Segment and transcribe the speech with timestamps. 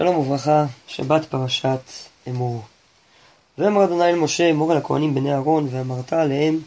[0.00, 1.80] שלום וברכה, שבת פרשת
[2.28, 2.62] אמור.
[3.58, 6.58] ואמר אדוני אל משה, אמור על הכהנים בני אהרון, ואמרת עליהם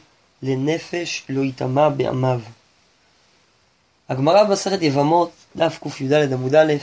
[0.44, 2.40] לנפש לא יטמע בעמיו.
[4.10, 6.74] הגמרא במסכת יבמות, דף קי"ד עמוד א',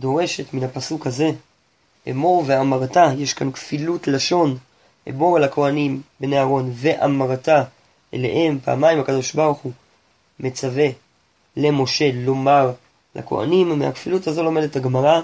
[0.00, 1.30] דורשת מן הפסוק הזה,
[2.10, 4.58] אמור ואמרת, יש כאן כפילות לשון,
[5.08, 7.48] אמור על הכהנים בני אהרון, ואמרת
[8.14, 9.72] אליהם, פעמיים הקדוש ברוך הוא
[10.40, 10.86] מצווה
[11.56, 12.72] למשה לומר
[13.14, 15.20] לכהנים, מהכפילות הזו לומדת הגמרא,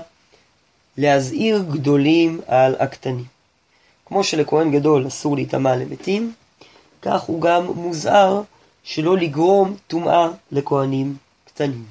[0.96, 3.24] להזהיר גדולים על הקטנים.
[4.06, 6.32] כמו שלכהן גדול אסור להיטמע למתים,
[7.02, 8.42] כך הוא גם מוזהר
[8.84, 11.84] שלא לגרום טומאה לכהנים קטנים.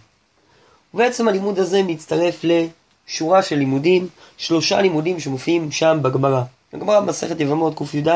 [0.94, 6.44] ובעצם הלימוד הזה מצטרף לשורה של לימודים, שלושה לימודים שמופיעים שם בגמרא.
[6.74, 8.10] הגמרא במסכת יבמות קי"ד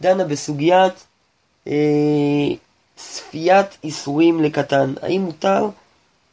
[0.00, 1.06] דנה בסוגיית
[1.68, 1.72] אה,
[2.96, 4.94] צפיית איסורים לקטן.
[5.02, 5.68] האם מותר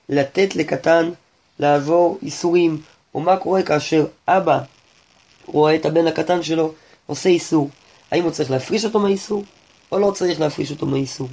[0.10, 1.12] לתת לקטן
[1.60, 2.82] לעבור איסורים,
[3.16, 4.60] או מה קורה כאשר אבא
[5.46, 6.72] רואה את הבן הקטן שלו
[7.06, 7.70] עושה איסור.
[8.12, 9.44] האם הוא צריך להפריש אותו מהאיסור,
[9.92, 11.28] או לא צריך להפריש אותו מהאיסור.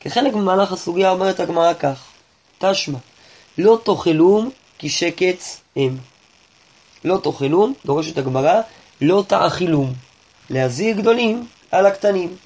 [0.00, 2.04] כחלק ממהלך הסוגיה אומרת הגמרא כך,
[2.58, 2.98] תשמע,
[3.58, 5.96] לא תאכלום כי שקץ הם.
[7.04, 8.60] לא תאכלום, דורשת הגמרא,
[9.00, 9.92] לא תאכילום.
[10.50, 12.36] להזהיר גדולים על הקטנים.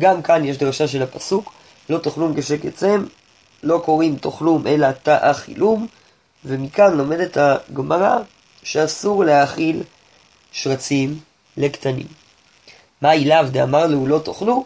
[0.00, 1.52] גם כאן יש דרשה של הפסוק,
[1.90, 3.06] לא תאכלום כשקץ הם,
[3.62, 5.86] לא קוראים תאכלום אלא תאכילום,
[6.44, 8.18] ומכאן לומדת הגמרא
[8.62, 9.82] שאסור להאכיל
[10.52, 11.18] שרצים
[11.56, 12.06] לקטנים.
[13.02, 14.64] מה אליו דאמר לו לא תאכלו?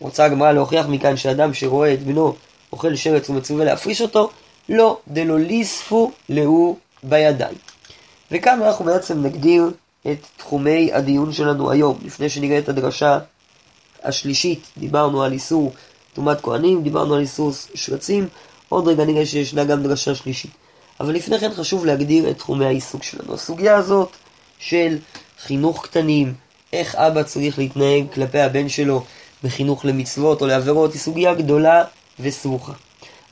[0.00, 2.34] רוצה הגמרא להוכיח מכאן שאדם שרואה את בנו
[2.72, 4.30] אוכל שרץ ומצווה להפריש אותו,
[4.68, 7.56] לא דלא ליספו להו בידיים.
[8.30, 9.70] וכאן אנחנו בעצם נגדיר
[10.06, 13.18] את תחומי הדיון שלנו היום, לפני שנראה את הדרשה
[14.02, 15.72] השלישית, דיברנו על איסור
[16.14, 18.28] טומאת כהנים, דיברנו על איסור שרצים,
[18.70, 20.50] עוד רגע נראה שישנה גם דרשה שלישית.
[21.00, 23.34] אבל לפני כן חשוב להגדיר את תחומי העיסוק שלנו.
[23.34, 24.08] הסוגיה הזאת
[24.58, 24.98] של
[25.42, 26.34] חינוך קטנים,
[26.72, 29.04] איך אבא צריך להתנהג כלפי הבן שלו
[29.44, 31.84] בחינוך למצוות או לעבירות, היא סוגיה גדולה
[32.20, 32.72] וסרוכה.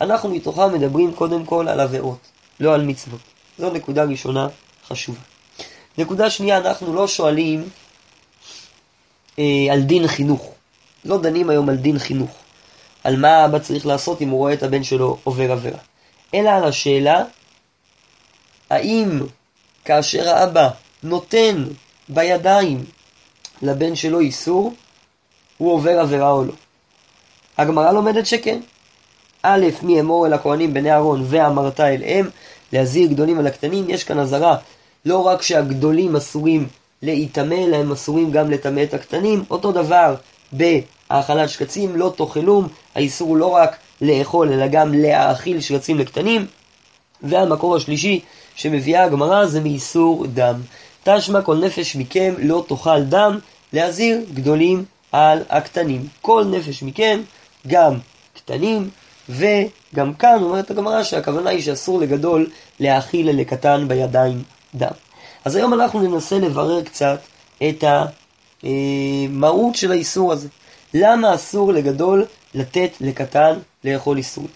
[0.01, 2.19] אנחנו מתוכה מדברים קודם כל על עבירות,
[2.61, 3.21] לא על מצוות.
[3.59, 4.49] זו נקודה ראשונה
[4.89, 5.21] חשובה.
[5.99, 7.69] נקודה שנייה, אנחנו לא שואלים
[9.39, 10.53] אה, על דין חינוך.
[11.05, 12.31] לא דנים היום על דין חינוך.
[13.09, 15.79] על מה האבא צריך לעשות אם הוא רואה את הבן שלו עובר עבירה.
[16.35, 17.25] אלא על השאלה,
[18.71, 19.21] האם
[19.85, 20.69] כאשר האבא
[21.03, 21.65] נותן
[22.09, 22.85] בידיים
[23.63, 24.73] לבן שלו איסור,
[25.59, 26.53] הוא עובר עבירה או לא.
[27.59, 28.61] הגמרא לומדת שכן.
[29.43, 32.29] א', מי אמור אל הכהנים בני אהרון ואמרת אליהם,
[32.73, 34.57] להזהיר גדולים על הקטנים, יש כאן אזהרה
[35.05, 36.69] לא רק שהגדולים אסורים
[37.03, 39.45] להיטמא, אלא הם אסורים גם לטמא את הקטנים.
[39.51, 40.15] אותו דבר
[41.11, 46.47] בהאכלת שקצים, לא תאכלום, האיסור הוא לא רק לאכול, אלא גם להאכיל שקצים לקטנים.
[47.23, 48.21] והמקור השלישי
[48.55, 50.61] שמביאה הגמרא זה מאיסור דם.
[51.05, 53.39] תשמע כל נפש מכם לא תאכל דם,
[53.73, 56.07] להזהיר גדולים על הקטנים.
[56.23, 57.21] כל נפש מכם,
[57.67, 57.95] גם
[58.35, 58.91] קטנים,
[59.29, 64.43] וגם כאן אומרת הגמרא שהכוונה היא שאסור לגדול להאכיל לקטן בידיים
[64.75, 64.91] דם.
[65.45, 67.19] אז היום אנחנו ננסה לברר קצת
[67.69, 67.85] את
[68.63, 70.49] המהות של האיסור הזה.
[70.95, 74.47] למה אסור לגדול לתת לקטן לאכול איסור?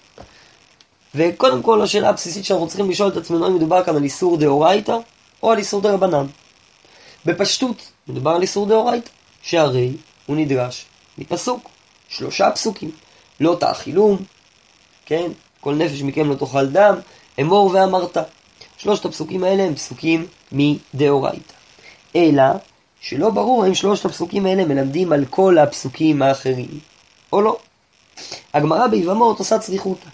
[1.15, 4.97] וקודם כל השאלה הבסיסית שאנחנו צריכים לשאול את עצמנו אם מדובר כאן על איסור דאורייתא
[5.43, 6.27] או על איסור דרבנן.
[7.27, 9.11] בפשטות מדובר על איסור דאורייתא,
[9.43, 9.93] שהרי
[10.27, 10.85] הוא נדרש
[11.19, 11.69] מפסוק,
[12.09, 12.91] שלושה פסוקים,
[13.41, 14.17] לא תאכילום,
[15.07, 16.95] כן, כל נפש מכם לא תאכל דם,
[17.41, 18.17] אמור ואמרת.
[18.77, 21.53] שלושת הפסוקים האלה הם פסוקים מדאורייתא.
[22.17, 22.43] אלא
[23.03, 26.79] שלא ברור האם שלושת הפסוקים האלה מלמדים על כל הפסוקים האחרים,
[27.33, 27.59] או לא.
[28.55, 30.09] הגמרא ביבמות עושה צריכותא.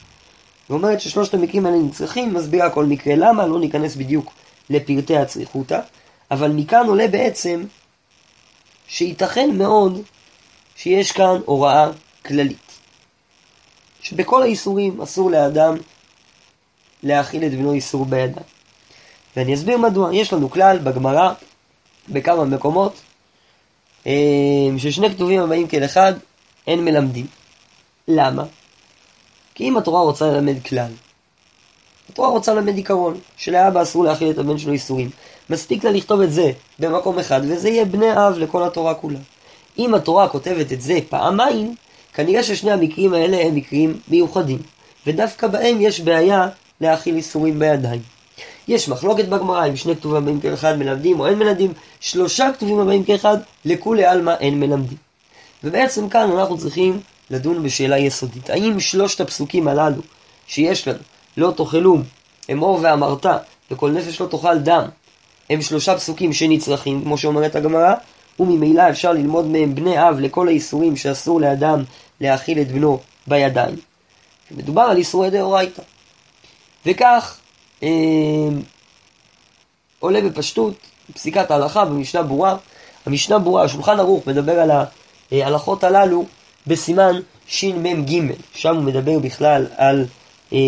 [0.71, 4.33] ואומרת ששלושת המקרים האלה נצרכים, מסבירה כל מקרה למה, לא ניכנס בדיוק
[4.71, 5.81] לפרטי הצריכותא,
[6.31, 7.65] אבל מכאן עולה בעצם
[8.89, 10.03] שייתכן מאוד
[10.77, 11.89] שיש כאן הוראה
[12.27, 12.79] כללית.
[14.03, 15.77] שבכל האיסורים אסור לאדם
[17.03, 18.47] להאכיל את בנו איסור בידיים.
[19.37, 20.15] ואני אסביר מדוע.
[20.15, 21.33] יש לנו כלל בגמרא,
[22.11, 22.93] בכמה מקומות,
[24.07, 24.13] אה,
[24.79, 26.13] ששני כתובים הבאים כאל אחד,
[26.67, 27.27] אין מלמדים.
[28.09, 28.45] למה?
[29.55, 30.91] כי אם התורה רוצה ללמד כלל,
[32.09, 35.11] התורה רוצה ללמד עיקרון, שלאבא אסור להאכיל את הבן שלו איסורים.
[35.51, 39.19] מספיק לה לכתוב את זה במקום אחד, וזה יהיה בני אב לכל התורה כולה.
[39.79, 41.75] אם התורה כותבת את זה פעמיים,
[42.15, 44.59] כנראה ששני המקרים האלה הם מקרים מיוחדים,
[45.07, 46.49] ודווקא בהם יש בעיה
[46.81, 48.01] להאכיל איסורים בידיים.
[48.69, 53.05] יש מחלוקת בגמרא אם שני כתובים הבאים כאחד מלמדים או אין מלמדים, שלושה כתובים הבאים
[53.05, 54.99] כאחד, לכולי עלמא אין מלמדים.
[55.65, 57.01] ובעצם כאן אנחנו צריכים
[57.31, 58.51] לדון בשאלה יסודית.
[58.51, 60.03] האם שלושת הפסוקים הללו
[60.47, 60.99] שיש לנו,
[61.37, 62.03] לא תאכלום,
[62.53, 63.27] אמור ואמרת,
[63.71, 64.85] וכל נפש לא תאכל דם.
[65.51, 67.95] הם שלושה פסוקים שנצרכים, כמו שאומרת הגמרא,
[68.41, 71.83] וממילא אפשר ללמוד מהם בני אב לכל האיסורים שאסור לאדם
[72.21, 73.77] להאכיל את בנו בידיים.
[74.51, 75.83] מדובר על איסורי דאורייתא.
[76.87, 77.39] וכך
[77.83, 77.89] אה,
[79.99, 80.75] עולה בפשטות
[81.15, 82.57] פסיקת ההלכה במשנה ברורה.
[83.07, 84.71] המשנה ברורה, השולחן ערוך מדבר על
[85.33, 86.25] ההלכות הללו
[86.67, 90.07] בסימן שמ"ג, שם הוא מדבר בכלל על
[90.53, 90.59] אה,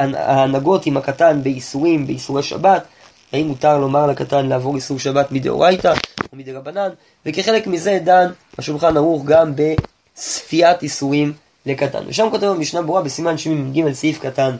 [0.00, 2.84] ההנהגות עם הקטן באיסורים, באיסורי שבת,
[3.32, 5.92] האם מותר לומר לקטן לעבור איסור שבת מדאורייתא
[6.32, 6.88] או מדרבנן,
[7.26, 11.32] וכחלק מזה דן השולחן ערוך גם בספיית איסורים
[11.66, 12.02] לקטן.
[12.06, 14.56] ושם כותב במשנה ברורה בסימן שמ"ג סעיף קטן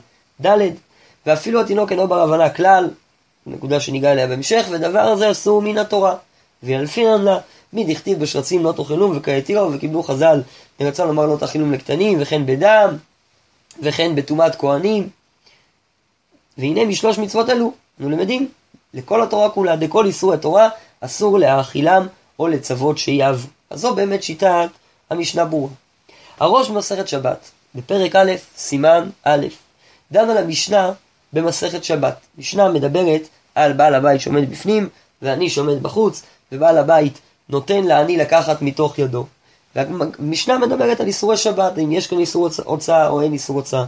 [0.47, 0.59] ד',
[1.27, 2.91] ואפילו התינוק אינו בר הבנה כלל,
[3.47, 6.15] נקודה שניגע אליה בהמשך, ודבר הזה אסור מן התורה.
[6.63, 7.39] וילפינן לה,
[7.73, 10.43] מי דכתיב בשרצים לא תאכלום וכייתירו, וקיבלו חז"ל,
[10.81, 12.97] ורצה לומר לא תאכילום לקטנים, וכן בדם,
[13.83, 15.09] וכן בטומאת כהנים.
[16.59, 18.49] והנה משלוש מצוות אלו, אנו למדים,
[18.95, 20.69] לכל התורה כולה, דכל איסור התורה,
[21.01, 22.07] אסור להאכילם
[22.39, 23.47] או לצוות שיעב.
[23.71, 24.69] אז זו באמת שיטת
[25.11, 25.71] המשנה ברורה.
[26.41, 29.47] הראש במסכת שבת, בפרק א', סימן א',
[30.13, 30.93] דן על המשנה
[31.33, 32.17] במסכת שבת.
[32.39, 34.89] משנה מדברת על בעל הבית שעומד בפנים,
[35.23, 37.19] ועני שעומד בחוץ, ובעל הבית
[37.49, 39.27] נותן לעני לקחת מתוך ידו.
[39.77, 43.85] והמשנה מדברת על איסורי שבת, אם יש כאן איסור הוצאה או אין איסור הוצאה.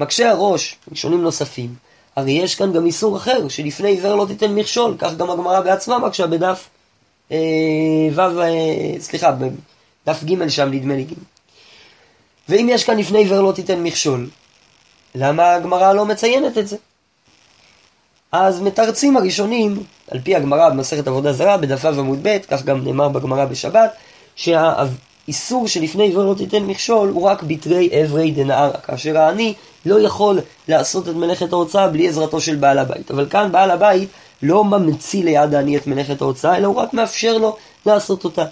[0.00, 1.74] מקשה הראש, ראשונים נוספים,
[2.16, 5.98] הרי יש כאן גם איסור אחר, שלפני עיוור לא תיתן מכשול, כך גם הגמרא בעצמה
[5.98, 6.68] מקשה בדף
[7.32, 7.36] אה,
[8.14, 11.06] ו', אה, סליחה, בדף ג' שם נדמה לי.
[12.48, 14.28] ואם יש כאן לפני עיוור לא תיתן מכשול,
[15.18, 16.76] למה הגמרא לא מציינת את זה?
[18.32, 22.84] אז מתרצים הראשונים, על פי הגמרא במסכת עבודה זרה, בדף ו' עמוד ב', כך גם
[22.84, 23.92] נאמר בגמרא בשבת,
[24.36, 29.54] שהאיסור שלפני עבר לא תיתן מכשול הוא רק בתרי אברי דנהרה, כאשר העני
[29.86, 33.10] לא יכול לעשות את מלאכת ההוצאה בלי עזרתו של בעל הבית.
[33.10, 34.08] אבל כאן בעל הבית
[34.42, 38.44] לא ממציא ליד העני את מלאכת ההוצאה, אלא הוא רק מאפשר לו לעשות אותה.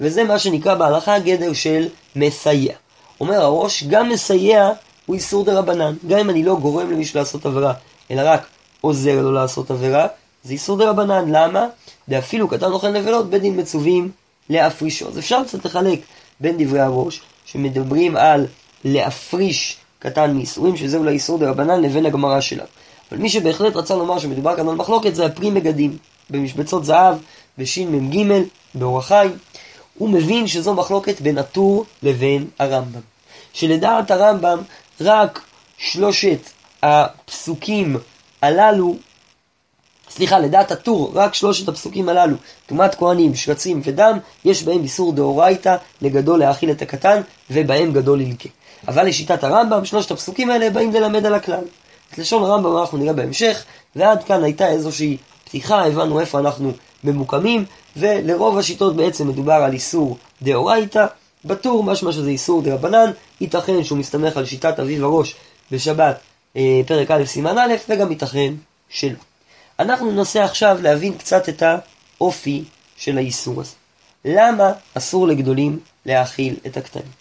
[0.00, 2.72] וזה מה שנקרא בהלכה גדר של מסייע.
[3.20, 4.70] אומר הראש, גם מסייע
[5.12, 5.94] הוא איסור דה רבנן.
[6.06, 7.72] גם אם אני לא גורם למישהו לעשות עבירה,
[8.10, 8.46] אלא רק
[8.80, 10.06] עוזר לו לעשות עבירה,
[10.44, 11.24] זה איסור דה רבנן.
[11.28, 11.66] למה?
[12.08, 14.10] דאפילו קטן אוכל נבלות, בית דין מצווים
[14.50, 15.08] להפרישו.
[15.08, 16.00] אז אפשר קצת לחלק
[16.40, 18.46] בין דברי הראש, שמדברים על
[18.84, 22.64] להפריש קטן מאיסורים, שזה אולי איסור דה רבנן, לבין הגמרא שלה.
[23.10, 25.96] אבל מי שבהחלט רצה לומר שמדובר כאן על מחלוקת, זה הפרי מגדים.
[26.30, 27.16] במשבצות זהב,
[27.58, 28.42] בש"מ"ג,
[28.74, 29.30] באורח חיים.
[29.98, 33.00] הוא מבין שזו מחלוקת בין הטור לבין הרמב"ם.
[33.52, 34.58] שלדעת הרמב"ם,
[35.00, 35.40] רק
[35.78, 36.38] שלושת
[36.82, 37.96] הפסוקים
[38.42, 38.96] הללו,
[40.10, 42.36] סליחה, לדעת הטור, רק שלושת הפסוקים הללו,
[42.66, 48.48] טומאת כהנים, שרצים ודם, יש בהם איסור דאורייתא לגדול להאכיל את הקטן, ובהם גדול ילקה.
[48.88, 51.64] אבל לשיטת הרמב"ם, שלושת הפסוקים האלה באים ללמד על הכלל.
[52.12, 53.64] את לשון הרמב"ם אנחנו נראה בהמשך,
[53.96, 56.72] ועד כאן הייתה איזושהי פתיחה, הבנו איפה אנחנו
[57.04, 57.64] ממוקמים,
[57.96, 61.06] ולרוב השיטות בעצם מדובר על איסור דאורייתא,
[61.44, 63.10] בטור משמע שזה איסור דרבנן,
[63.40, 65.34] ייתכן שהוא מסתמך על שיטת אביב הראש
[65.70, 66.20] בשבת
[66.56, 68.54] אה, פרק א' סימן א', וגם ייתכן
[68.88, 69.18] שלא.
[69.78, 72.64] אנחנו ננסה עכשיו להבין קצת את האופי
[72.96, 73.74] של האיסור הזה.
[74.24, 77.12] למה אסור לגדולים להאכיל את הקטנים?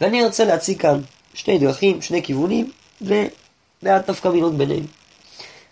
[0.00, 1.00] ואני ארצה להציג כאן
[1.34, 2.70] שני דרכים, שני כיוונים,
[3.00, 4.86] ומעט נפקא מינות ביניהם.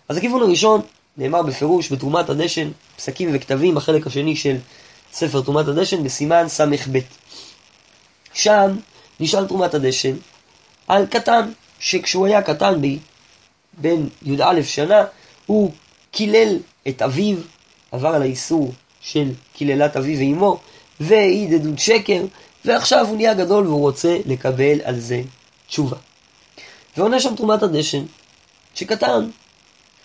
[0.09, 0.81] אז הכיוון הראשון
[1.17, 4.57] נאמר בפירוש בתרומת הדשן, פסקים וכתבים, החלק השני של
[5.13, 6.97] ספר תרומת הדשן, בסימן ס"ב.
[8.35, 8.77] שם
[9.19, 10.15] נשאל תרומת הדשן
[10.87, 12.99] על קטן, שכשהוא היה קטן בי,
[13.77, 15.03] בן י"א שנה,
[15.45, 15.71] הוא
[16.11, 17.37] קילל את אביו,
[17.91, 20.59] עבר על האיסור של קיללת אביו ואימו,
[20.99, 22.21] והעיד עדות שקר,
[22.65, 25.21] ועכשיו הוא נהיה גדול והוא רוצה לקבל על זה
[25.67, 25.97] תשובה.
[26.97, 28.05] ועונה שם תרומת הדשן,
[28.75, 29.29] שקטן,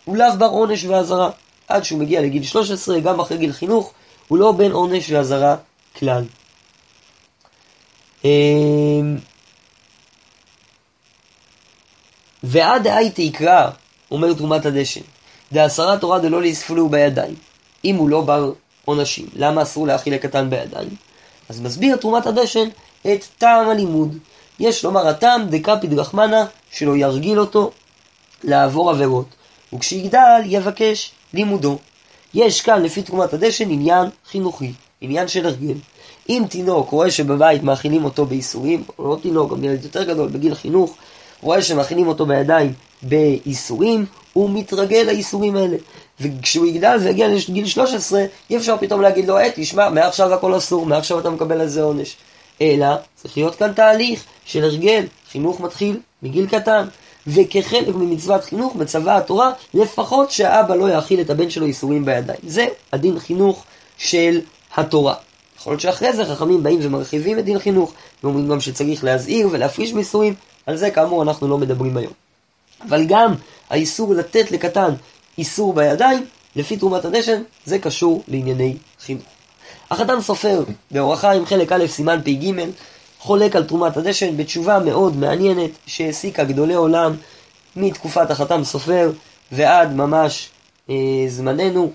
[0.05, 1.31] הוא לאו בר עונש ואזהרה.
[1.69, 3.93] עד שהוא מגיע לגיל 13, גם אחרי גיל חינוך,
[4.29, 5.57] הוא לא בין עונש ואזהרה
[5.99, 6.25] כלל.
[8.25, 9.17] אמ,
[12.43, 13.71] ועד דהייתי יקרא,
[14.11, 15.01] אומר תרומת הדשן,
[15.53, 17.35] דעשרה תורה דלא ליספולו בידיים,
[17.85, 18.53] אם הוא לא בר
[18.85, 19.27] עונשים.
[19.37, 20.89] למה אסור להאכיל הקטן בידיים?
[21.49, 22.69] אז מסביר תרומת הדשן
[23.03, 24.19] את טעם הלימוד.
[24.59, 27.71] יש לומר הטעם דקפיד רחמנה, שלא ירגיל אותו
[28.45, 29.27] לעבור עבירות,
[29.73, 31.79] וכשיגדל יבקש לימודו.
[32.35, 35.75] יש כאן לפי תרומת הדשן עניין חינוכי, עניין של הרגל.
[36.31, 40.55] אם תינוק רואה שבבית מאכילים אותו בייסורים, או לא תינוק, גם ילד יותר גדול בגיל
[40.55, 40.95] חינוך,
[41.43, 42.73] רואה שמאכילים אותו בידיים
[43.03, 45.77] בייסורים, הוא מתרגל לייסורים האלה.
[46.21, 50.87] וכשהוא יגדל ויגיע לגיל 13, אי אפשר פתאום להגיד לו, אה, תשמע, מעכשיו הכל אסור,
[50.87, 52.17] מעכשיו אתה מקבל על זה עונש.
[52.61, 56.87] אלא, צריך להיות כאן תהליך של הרגל, חינוך מתחיל מגיל קטן.
[57.27, 62.39] וכחלק ממצוות חינוך מצווה התורה לפחות שהאבא לא יאכיל את הבן שלו איסורים בידיים.
[62.47, 63.65] זה הדין חינוך
[63.99, 64.41] של
[64.77, 65.15] התורה.
[65.61, 67.93] יכול להיות שאחרי זה חכמים באים ומרחיבים את דין חינוך,
[68.25, 70.35] ואומרים גם שצריך להזהיר ולהפריש מאיסורים,
[70.67, 72.13] על זה כאמור אנחנו לא מדברים היום.
[72.89, 73.35] אבל גם
[73.71, 74.95] האיסור לתת לקטן
[75.39, 76.27] איסור בידיים,
[76.57, 79.23] לפי תרומת הדשן, זה קשור לענייני חינוך.
[79.91, 82.53] החתם סופר, באורח חיים חלק א' סימן פ"ג,
[83.19, 87.17] חולק על תרומת הדשן בתשובה מאוד מעניינת שהעסיקה גדולי עולם
[87.77, 89.13] מתקופת החתם סופר
[89.53, 90.49] ועד ממש
[90.91, 90.95] אה,
[91.29, 91.93] זמננו.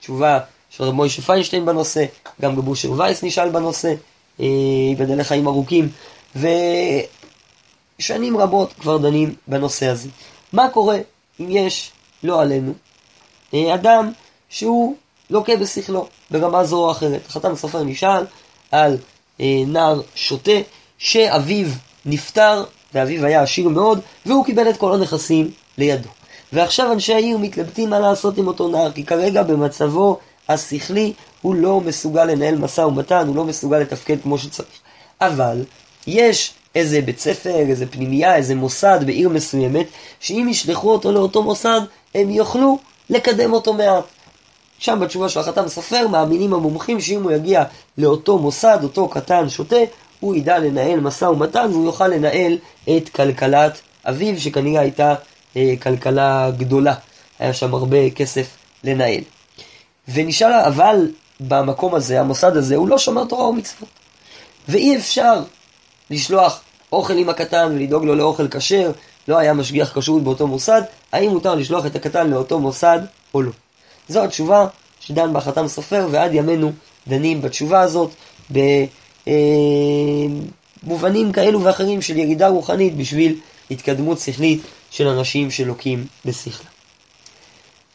[0.00, 0.38] תשובה
[0.76, 2.04] של רב מוישה פיינשטיין בנושא,
[2.40, 3.94] גם רב אושר וייס נשאל בנושא,
[4.40, 4.46] אה,
[4.88, 5.88] ייבדל לחיים ארוכים,
[8.00, 10.08] ושנים רבות כבר דנים בנושא הזה.
[10.52, 10.98] מה קורה
[11.40, 11.90] אם יש,
[12.22, 12.72] לא עלינו,
[13.54, 14.10] אה, אדם
[14.48, 14.96] שהוא
[15.30, 17.20] לוקה בשכלו ברמה זו או אחרת.
[17.28, 18.24] החתם סופר נשאל
[18.70, 18.96] על
[19.40, 20.58] אה, נער שוטה
[20.98, 21.68] שאביו
[22.06, 22.64] נפטר,
[22.94, 26.08] ואביו היה עשיר מאוד, והוא קיבל את כל הנכסים לידו.
[26.52, 30.18] ועכשיו אנשי העיר מתלבטים מה לעשות עם אותו נער, כי כרגע במצבו
[30.48, 31.12] השכלי
[31.42, 34.68] הוא לא מסוגל לנהל משא ומתן, הוא לא מסוגל לתפקד כמו שצריך.
[35.20, 35.64] אבל
[36.06, 39.86] יש איזה בית ספר, איזה פנימייה, איזה מוסד בעיר מסוימת,
[40.20, 41.80] שאם ישלחו אותו לאותו מוסד,
[42.14, 42.78] הם יוכלו
[43.10, 44.04] לקדם אותו מעט.
[44.78, 47.64] שם בתשובה של החתם סופר מאמינים המומחים שאם הוא יגיע
[47.98, 49.76] לאותו מוסד, אותו קטן שוטה,
[50.20, 52.58] הוא ידע לנהל משא ומתן והוא יוכל לנהל
[52.96, 55.14] את כלכלת אביו, שכנראה הייתה
[55.56, 56.94] אה, כלכלה גדולה.
[57.38, 58.46] היה שם הרבה כסף
[58.84, 59.20] לנהל.
[60.08, 61.10] ונשאל, אבל
[61.40, 63.88] במקום הזה, המוסד הזה, הוא לא שומר תורה ומצוות.
[64.68, 65.42] ואי אפשר
[66.10, 66.60] לשלוח
[66.92, 68.92] אוכל עם הקטן ולדאוג לו לאוכל כשר,
[69.28, 70.82] לא היה משגיח כשרות באותו מוסד,
[71.12, 73.00] האם מותר לשלוח את הקטן לאותו מוסד
[73.34, 73.50] או לא.
[74.08, 74.66] זו התשובה
[75.00, 76.72] שדן בה חתם סופר, ועד ימינו
[77.08, 78.10] דנים בתשובה הזאת
[80.82, 83.38] במובנים כאלו ואחרים של ירידה רוחנית בשביל
[83.70, 84.60] התקדמות שכלית
[84.90, 86.75] של אנשים שלוקים בשכלה.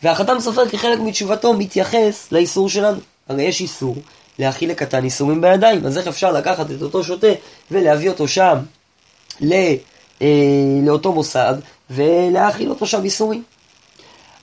[0.04, 3.00] והחתם סופר כחלק מתשובתו מתייחס לאיסור שלנו.
[3.30, 3.96] הרי יש איסור
[4.40, 7.28] להאכיל לקטן איסורים בידיים, אז איך אפשר לקחת את אותו שוטה
[7.72, 8.58] ולהביא אותו שם
[9.42, 9.56] לא,
[10.22, 10.28] אה,
[10.84, 11.56] לאותו מוסד
[11.90, 13.44] ולהאכיל אותו שם איסורים?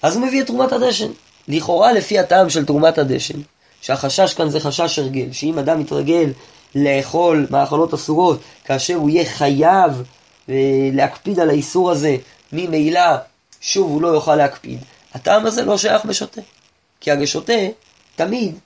[0.03, 1.11] אז הוא מביא את תרומת הדשן.
[1.49, 3.39] לכאורה לפי הטעם של תרומת הדשן,
[3.81, 6.33] שהחשש כאן זה חשש הרגל, שאם אדם יתרגל
[6.75, 10.03] לאכול מאכלות אסורות, כאשר הוא יהיה חייב
[10.49, 10.55] אה,
[10.93, 12.17] להקפיד על האיסור הזה,
[12.53, 13.01] ממילא
[13.61, 14.79] שוב הוא לא יוכל להקפיד.
[15.15, 16.41] הטעם הזה לא שייך בשוטה,
[17.01, 17.53] כי הרי שוטה
[18.17, 18.59] תמיד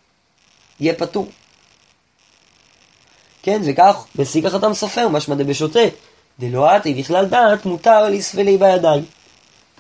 [0.81, 1.29] יהיה פטור.
[3.43, 5.81] כן, וכך מסיק החתם סופר, משמע דבשוטה,
[6.39, 9.05] דלא עתי בכלל דעת, מותר לספלי בידיים.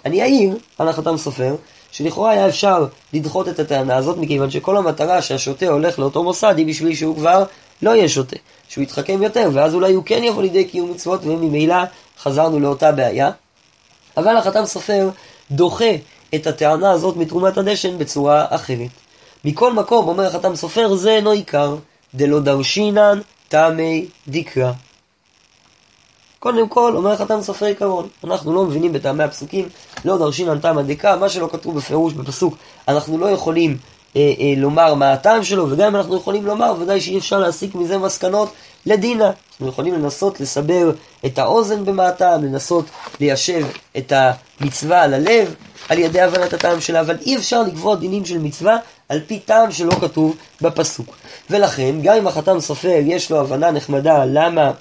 [0.05, 1.57] אני אעיר על החתם סופר,
[1.91, 6.67] שלכאורה היה אפשר לדחות את הטענה הזאת, מכיוון שכל המטרה שהשוטה הולך לאותו מוסד היא
[6.67, 7.45] בשביל שהוא כבר
[7.83, 8.37] לא יהיה שוטה,
[8.69, 11.77] שהוא יתחכם יותר, ואז אולי הוא כן יבוא לידי קיום מצוות, וממילא
[12.23, 13.31] חזרנו לאותה בעיה.
[14.17, 15.11] אבל החתם סופר
[15.51, 15.95] דוחה
[16.35, 18.91] את הטענה הזאת מתרומת הדשן בצורה אחרת.
[19.45, 21.77] מכל מקום, אומר החתם סופר, זה אינו עיקר,
[22.15, 24.73] דלא דרשינן טעמי דקרא.
[26.39, 29.69] קודם כל, אומר חתם סופר עיקרון, אנחנו לא מבינים בטעמי הפסוקים,
[30.05, 32.55] לא דרשינן טעמא דקרא, מה שלא כתוב בפירוש בפסוק,
[32.89, 33.77] אנחנו לא יכולים
[34.17, 37.75] אה, אה, לומר מה הטעם שלו, וגם אם אנחנו יכולים לומר, ודאי שאי אפשר להסיק
[37.75, 38.53] מזה מסקנות
[38.87, 39.31] לדינה.
[39.51, 40.93] אנחנו יכולים לנסות לסבר
[41.27, 42.85] את האוזן הטעם, לנסות
[43.21, 44.13] ליישב את
[44.61, 45.55] המצווה על הלב,
[45.89, 48.77] על ידי הבנת הטעם שלה, אבל אי אפשר לקבוע דינים של מצווה
[49.09, 51.17] על פי טעם שלא כתוב בפסוק.
[51.51, 54.73] ולכן, גם אם החתם סופר יש לו הבנה נחמדה למה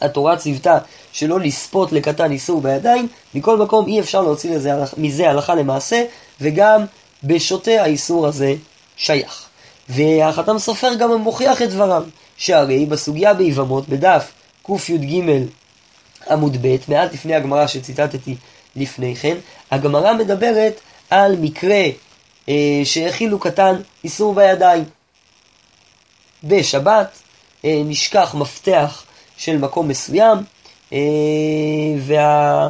[0.00, 0.78] התורה ציוותה
[1.12, 6.04] שלא לספות לקטן איסור בידיים, מכל מקום אי אפשר להוציא לזה, מזה הלכה למעשה,
[6.40, 6.84] וגם
[7.24, 8.54] בשוטה האיסור הזה
[8.96, 9.47] שייך.
[9.88, 12.04] והחתם סופר גם מוכיח את דבריו,
[12.36, 14.32] שהרי בסוגיה ביבמות, בדף
[14.66, 15.22] קי"ג
[16.30, 18.36] עמוד ב', מעט לפני הגמרא שציטטתי
[18.76, 19.36] לפני כן,
[19.70, 20.80] הגמרא מדברת
[21.10, 21.84] על מקרה
[22.48, 24.84] אה, שהכילו קטן איסור בידיים.
[26.44, 27.18] בשבת
[27.64, 29.04] אה, נשכח מפתח
[29.36, 30.38] של מקום מסוים,
[30.92, 30.98] אה,
[31.98, 32.68] וה...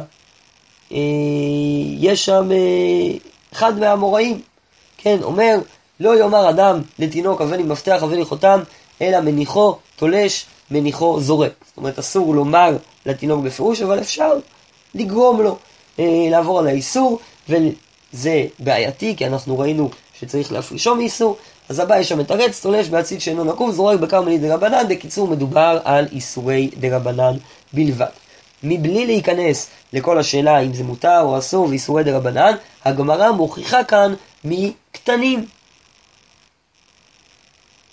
[0.91, 0.97] אה,
[1.99, 3.17] יש שם אה,
[3.53, 4.41] אחד מהאמוראים,
[4.97, 5.59] כן, אומר,
[5.99, 8.59] לא יאמר אדם לתינוק עם מפתח עם חותם,
[9.01, 11.51] אלא מניחו תולש, מניחו זורק.
[11.67, 14.31] זאת אומרת, אסור לומר לתינוק בפירוש, אבל אפשר
[14.95, 15.57] לגרום לו
[15.99, 19.89] אה, לעבור על האיסור, וזה בעייתי, כי אנחנו ראינו
[20.19, 21.37] שצריך להפרישו מאיסור,
[21.69, 26.07] אז הבא יש שם מתרץ, תולש בהציל שאינו נקוב, זורק בכרמלי דרבנן, בקיצור מדובר על
[26.11, 27.33] איסורי דרבנן
[27.73, 28.05] בלבד.
[28.63, 32.51] מבלי להיכנס לכל השאלה אם זה מותר או אסור ואיסורי דרבנן,
[32.85, 34.13] הגמרא מוכיחה כאן
[34.43, 35.45] מקטנים.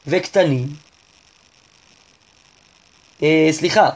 [0.06, 0.66] וקטנים,
[3.22, 3.90] אה, סליחה,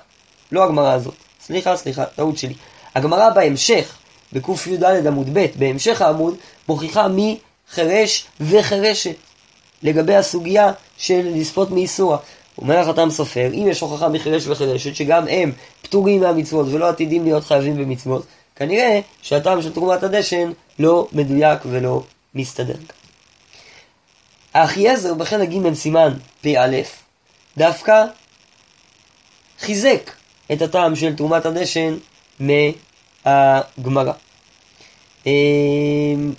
[0.53, 2.55] לא הגמרא הזאת, סליחה, סליחה, טעות שלי.
[2.95, 3.97] הגמרא בהמשך,
[4.33, 6.37] בקי"ד עמוד ב', בהמשך העמוד,
[6.69, 7.39] מוכיחה מי
[7.71, 9.15] חירש וחירשת,
[9.83, 12.19] לגבי הסוגיה של לספות מאיסורה.
[12.59, 15.53] אומר החתם סופר, אם יש הוכחה מחירש וחירשת שגם הם
[15.83, 18.27] פטורים מהמצוות ולא עתידים להיות חייבים במצוות,
[18.57, 22.03] כנראה שהטעם של תרומת הדשן לא מדויק ולא
[22.35, 22.75] מסתדר.
[24.55, 26.83] האחייזר בחלק ג' סימן פא
[27.57, 28.05] דווקא
[29.61, 30.11] חיזק
[30.53, 31.97] את הטעם של תרומת הדשן
[32.41, 34.13] מהגמרא.
[35.27, 36.33] אמ,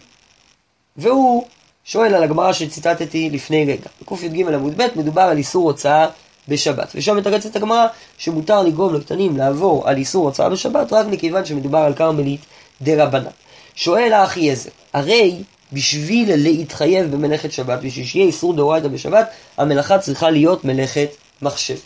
[0.97, 1.45] והוא
[1.83, 3.89] שואל על הגמרא שציטטתי לפני רגע.
[4.01, 6.07] בקי"ג עמוד ב' מדובר על איסור הוצאה
[6.47, 6.91] בשבת.
[6.95, 7.87] ושם מתרצת הגמרא
[8.17, 12.41] שמותר לגרום לקטנים לעבור על איסור הוצאה בשבת רק מכיוון שמדובר על כרמלית
[12.81, 13.29] דרבנן.
[13.75, 20.29] שואל האחי עזר, הרי בשביל להתחייב במלאכת שבת, בשביל שיהיה איסור דאורייתא בשבת, המלאכה צריכה
[20.29, 21.09] להיות מלאכת
[21.41, 21.77] מחשב.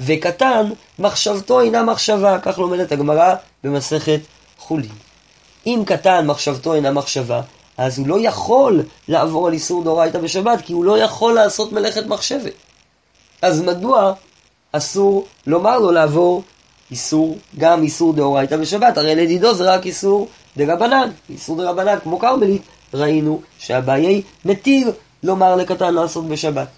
[0.00, 3.34] וקטן, מחשבתו אינה מחשבה, כך לומדת הגמרא
[3.64, 4.20] במסכת
[4.58, 4.90] חולין.
[5.66, 7.40] אם קטן מחשבתו אינה מחשבה,
[7.76, 12.06] אז הוא לא יכול לעבור על איסור דאורייתא בשבת, כי הוא לא יכול לעשות מלאכת
[12.06, 12.52] מחשבת.
[13.42, 14.12] אז מדוע
[14.72, 16.42] אסור לומר לו לעבור
[16.90, 18.98] איסור, גם איסור דאורייתא בשבת?
[18.98, 21.10] הרי לדידו זה רק איסור דרבנן.
[21.30, 22.62] איסור דרבנן, כמו כרמלית,
[22.94, 24.92] ראינו שאביי מתיר
[25.22, 26.68] לומר לקטן לעשות בשבת.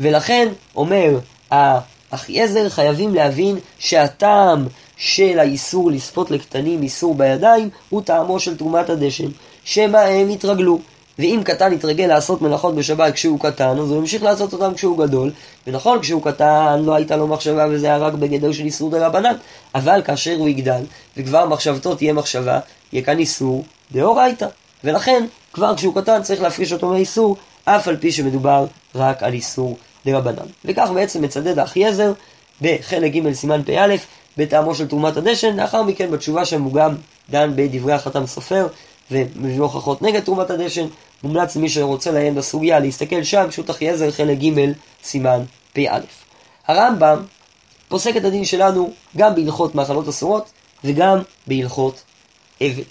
[0.00, 1.18] ולכן, אומר
[1.50, 9.28] האחיעזר, חייבים להבין שהטעם של האיסור לספות לקטנים איסור בידיים הוא טעמו של תרומת הדשן,
[9.64, 10.78] שמא הם יתרגלו.
[11.18, 15.30] ואם קטן יתרגל לעשות מלאכות בשבת כשהוא קטן, אז הוא ימשיך לעשות אותם כשהוא גדול.
[15.66, 19.34] ונכון, כשהוא קטן לא הייתה לו מחשבה וזה היה רק בגדר של איסור דרבנן,
[19.74, 20.82] אבל כאשר הוא יגדל,
[21.16, 22.58] וכבר מחשבתו תהיה מחשבה,
[22.92, 24.46] יהיה כאן איסור דאורייתא.
[24.84, 29.76] ולכן, כבר כשהוא קטן צריך להפריש אותו מהאיסור, אף על פי שמדובר רק על איסור
[30.06, 30.46] דרבנן.
[30.64, 32.12] וכך בעצם מצדד האחייזר
[32.62, 33.86] בחלק ג' סימן פא
[34.36, 36.94] בטעמו של תרומת הדשן, לאחר מכן בתשובה שם הוא גם
[37.30, 38.66] דן בדברי החתם סופר
[39.10, 40.86] ומביא הוכחות נגד תרומת הדשן,
[41.22, 44.72] מומלץ למי שרוצה לעיין בסוגיה להסתכל שם, פשוט אחיעזר חלק ג'
[45.04, 45.40] סימן
[45.72, 45.98] פא.
[46.66, 47.22] הרמב"ם
[47.88, 50.50] פוסק את הדין שלנו גם בהלכות מאכלות אסורות
[50.84, 52.02] וגם בהלכות
[52.60, 52.82] אבל.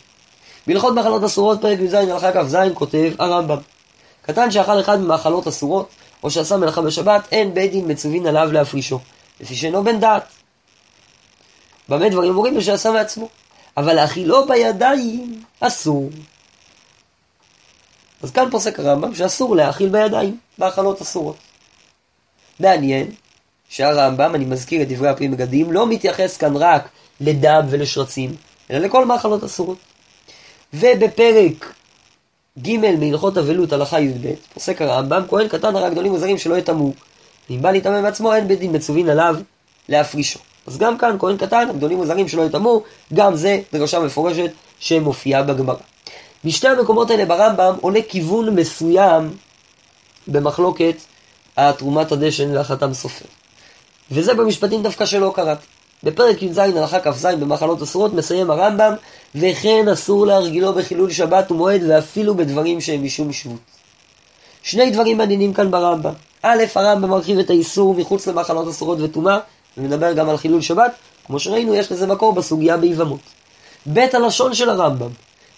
[0.67, 3.58] בהלכות מאכלות אסורות, פרק י"ז הלכה כ"ז, כותב הרמב"ם
[4.21, 5.89] קטן שאכל אחד ממאכלות אסורות,
[6.24, 9.00] או שעשה מלאכה בשבת, אין בית דין מצווין עליו להפרישו,
[9.39, 10.24] לפי שאינו בן דעת.
[11.89, 13.30] במה דברים אומרים ושעשה מעצמו.
[13.78, 16.10] אבל להאכילו בידיים אסור.
[18.21, 21.36] אז כאן פוסק הרמב"ם שאסור להאכיל בידיים, מאכלות אסורות.
[22.60, 23.08] מעניין
[23.69, 26.89] שהרמב"ם, אני מזכיר את דברי הפרי מגדים, לא מתייחס כאן רק
[27.21, 28.36] לדם ולשרצים,
[28.71, 29.78] אלא לכל מאכלות אסורות.
[30.74, 31.74] ובפרק
[32.62, 36.92] ג' מהלכות אבלות, הלכה י"ב, פוסק הרמב"ם, כהן קטן הרי הגדולים וזרים שלא יטמאו.
[37.50, 39.36] ואם בא להתאמן בעצמו, אין בית דין מצווין עליו
[39.90, 40.40] להפרישו.
[40.68, 45.76] אז גם כאן, כהן קטן, הגדולים וזרים שלא יטמאו, גם זה דרשה מפורשת שמופיעה בגמרא.
[46.44, 49.30] משתי המקומות האלה ברמב"ם עולה כיוון מסוים
[50.28, 50.96] במחלוקת
[51.58, 53.26] התרומת הדשן להחתם סופר.
[54.12, 55.66] וזה במשפטים דווקא שלא קראתי.
[56.04, 58.94] בפרק י"ז הלכה כ"ז במחלות אסורות מסיים הרמב"ם
[59.36, 63.60] וכן אסור להרגילו בחילול שבת ומועד ואפילו בדברים שהם משום שבות.
[64.64, 66.14] שני דברים מעניינים כאן ברמב"ם.
[66.42, 69.40] א', הרמב"ם מרחיב את האיסור מחוץ למחלות אסורות וטומאה
[69.78, 70.92] ומדבר גם על חילול שבת,
[71.26, 73.20] כמו שראינו יש לזה מקור בסוגיה ביבמות.
[73.94, 75.10] ב' הלשון של הרמב"ם,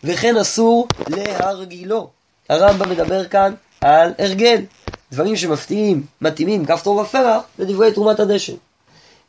[0.04, 2.10] וכן אסור להרגילו.
[2.50, 4.62] הרמב"ם מדבר כאן על הרגל,
[5.12, 8.54] דברים שמפתיעים, מתאימים, כפתור ופרח, לדברי תרומת הדשן.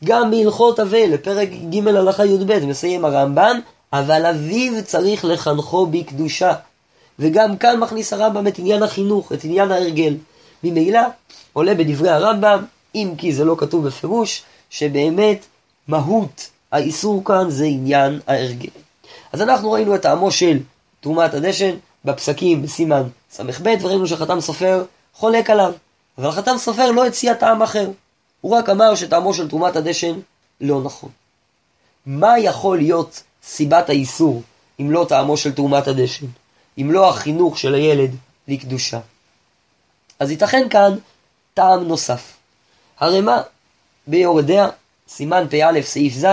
[0.05, 3.61] גם בהלכות אבל, לפרק ג' הלכה י"ב, מסיים הרמב"ם,
[3.93, 6.53] אבל אביו צריך לחנכו בקדושה.
[7.19, 10.17] וגם כאן מכניס הרמב"ם את עניין החינוך, את עניין ההרגל.
[10.65, 11.01] ממילא
[11.53, 15.45] עולה בדברי הרמב"ם, אם כי זה לא כתוב בפירוש, שבאמת
[15.89, 18.69] מהות האיסור כאן זה עניין ההרגל.
[19.33, 20.59] אז אנחנו ראינו את טעמו של
[21.01, 25.73] תרומת הדשן בפסקים בסימן ס"ב, וראינו שחתם סופר חולק עליו.
[26.19, 27.91] אבל חתם סופר לא הציע טעם אחר.
[28.45, 30.21] הוא רק אמר שטעמו של תרומת הדשן
[30.61, 31.11] לא נכון.
[32.07, 34.43] מה יכול להיות סיבת האיסור
[34.81, 36.27] אם לא טעמו של תרומת הדשן?
[36.79, 38.11] אם לא החינוך של הילד
[38.49, 39.01] לקדושה?
[40.19, 40.91] אז ייתכן כאן
[41.55, 42.37] טעם נוסף.
[42.99, 43.43] הרי מה?
[44.07, 44.69] ביורדיה,
[45.09, 46.27] סימן פא סעיף ז',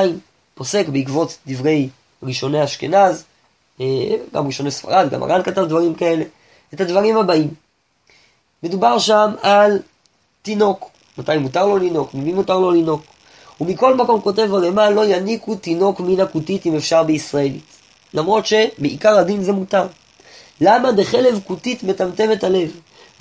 [0.56, 1.90] פוסק בעקבות דברי
[2.24, 3.24] ראשוני אשכנז,
[3.82, 3.86] אה,
[4.34, 6.24] גם ראשוני ספרד, גם הר"ן כתב דברים כאלה,
[6.74, 7.54] את הדברים הבאים.
[8.64, 9.80] מדובר שם על
[10.42, 13.02] תינוק, מתי מותר לו לנהוג, ממי מותר לו לנהוג.
[13.62, 17.64] ומכל מקום כותב הרמ"א לא יניקו תינוק מן הכותית אם אפשר בישראלית.
[18.14, 19.88] למרות שבעיקר הדין זה מותר.
[20.62, 22.72] למה דחלב כותית מטמטם את הלב?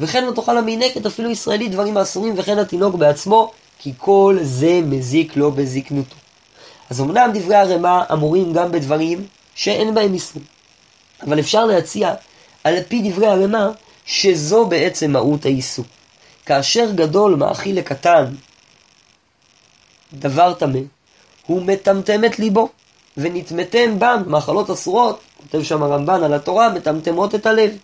[0.00, 5.36] וכן לא תאכל המינקת אפילו ישראלית דברים האסורים וכן התינוק בעצמו כי כל זה מזיק
[5.36, 6.16] לו בזקנותו.
[6.90, 10.42] אז אמנם דברי הרמ"א אמורים גם בדברים שאין בהם איסור.
[11.22, 12.14] אבל אפשר להציע,
[12.64, 13.70] על פי דברי הרמ"א,
[14.06, 15.84] שזו בעצם מהות האיסור.
[16.50, 18.24] כאשר גדול מאכיל לקטן
[20.12, 20.78] דבר טמא,
[21.46, 22.68] הוא מטמטם את ליבו,
[23.16, 27.76] ונטמטם בם, מאכלות אסורות, כותב שם הרמב"ן על התורה, מטמטמות את הלב.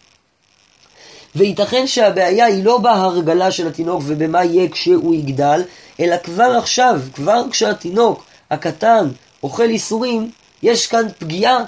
[1.36, 5.62] וייתכן שהבעיה היא לא בהרגלה של התינוק ובמה יהיה כשהוא יגדל,
[6.00, 9.08] אלא כבר עכשיו, כבר כשהתינוק הקטן
[9.42, 10.30] אוכל איסורים,
[10.62, 11.64] יש כאן פגיעה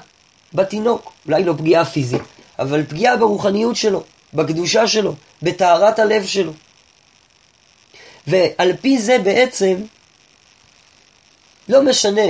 [0.53, 1.11] בתינוק.
[1.25, 2.21] אולי לא פגיעה פיזית,
[2.59, 6.51] אבל פגיעה ברוחניות שלו, בקדושה שלו, בטהרת הלב שלו.
[8.29, 9.75] ועל פי זה בעצם,
[11.69, 12.21] לא משנה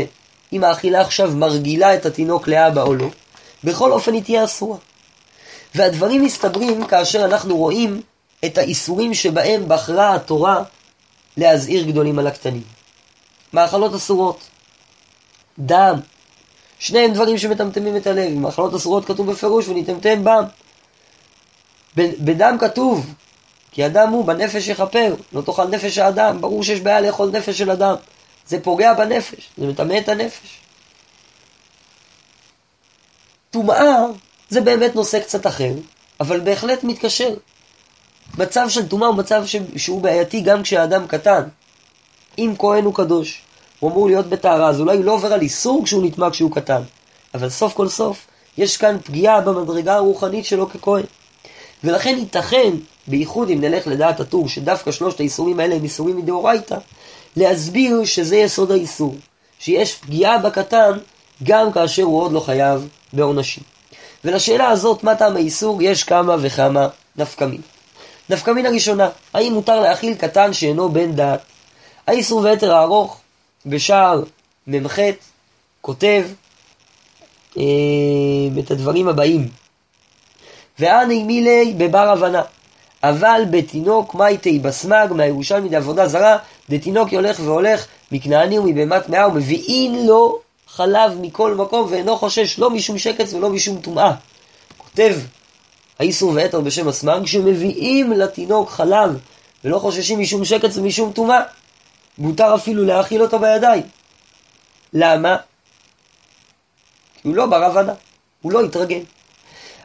[0.54, 3.08] אם האכילה עכשיו מרגילה את התינוק לאבא או לא,
[3.64, 4.78] בכל אופן היא תהיה אסורה.
[5.76, 8.02] והדברים מסתברים כאשר אנחנו רואים
[8.46, 10.64] את האיסורים שבהם בחרה התורה
[11.38, 12.64] להזהיר גדולים על הקטנים.
[13.54, 14.40] מאכלות אסורות,
[15.60, 16.00] דם,
[16.80, 18.34] שניהם דברים שמטמטמים את הלב.
[18.34, 20.44] מאכלות אסורות כתוב בפירוש ונטמטם בם.
[21.96, 23.14] בדם כתוב,
[23.72, 27.72] כי הדם הוא בנפש יכפר, לא תאכל נפש האדם, ברור שיש בעיה לאכול נפש של
[27.72, 27.96] אדם.
[28.48, 30.60] זה פוגע בנפש, זה מטמא את הנפש.
[33.52, 34.06] טומאה
[34.50, 35.74] זה באמת נושא קצת אחר,
[36.20, 37.34] אבל בהחלט מתקשר.
[38.38, 39.56] מצב של טומאה הוא מצב ש...
[39.76, 41.44] שהוא בעייתי גם כשהאדם קטן.
[42.38, 43.42] אם כהן הוא קדוש,
[43.80, 46.82] הוא אמור להיות בטהרה, אז אולי הוא לא עובר על איסור כשהוא נטמא כשהוא קטן.
[47.34, 48.28] אבל סוף כל סוף,
[48.58, 51.04] יש כאן פגיעה במדרגה הרוחנית שלו ככהן.
[51.84, 52.70] ולכן ייתכן,
[53.08, 56.78] בייחוד אם נלך לדעת הטור, שדווקא שלושת האיסורים האלה הם איסורים מדאורייתא,
[57.36, 59.16] להסביר שזה יסוד האיסור,
[59.60, 60.92] שיש פגיעה בקטן
[61.44, 63.64] גם כאשר הוא עוד לא חייב בעונשים.
[64.26, 67.62] ולשאלה הזאת, מה טעם האיסור, יש כמה וכמה נפקמין.
[68.30, 71.42] נפקמין הראשונה, האם מותר להאכיל קטן שאינו בן דעת?
[72.08, 73.22] האיסור ויתר הארוך,
[73.66, 74.24] בשער
[74.68, 75.00] מ"ח,
[75.82, 76.26] כותב
[77.58, 77.64] אה,
[78.60, 79.48] את הדברים הבאים:
[80.80, 82.42] ואני מילי בבר הבנה,
[83.04, 86.38] אבל בתינוק מייטי בסמג מהירושלמי דעבודה זרה,
[86.70, 92.98] דתינוק הולך והולך מכנעני ומבהמת מאה ומביאין לו חלב מכל מקום ואינו חושש לא משום
[92.98, 94.14] שקץ ולא משום טומאה.
[94.78, 95.16] כותב
[96.00, 99.20] האיסור ואתר בשם הסמג, שמביאים לתינוק חלב
[99.66, 101.42] ולא חוששים משום שקץ ומשום טומאה.
[102.18, 103.84] מותר אפילו להאכיל אותו בידיים.
[104.94, 105.38] למה?
[107.22, 107.94] כי הוא לא בר הבנה,
[108.42, 109.00] הוא לא התרגל.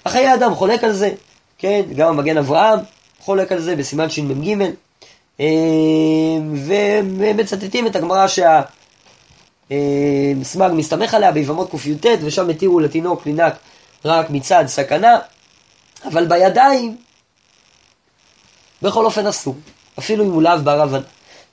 [0.04, 1.10] החיי האדם חולק על זה,
[1.58, 2.78] כן, גם המגן אברהם
[3.20, 4.56] חולק על זה בסימן שמ"ג,
[5.40, 5.46] אה,
[7.16, 8.26] ומצטטים את הגמרא
[9.70, 13.54] שהסמ"ג מסתמך עליה ביבמות קי"ט, ושם התירו לתינוק לנק
[14.04, 15.18] רק מצד סכנה,
[16.04, 16.96] אבל בידיים
[18.82, 19.56] בכל אופן אסור,
[19.98, 21.06] אפילו אם הוא לאו בר הבנה.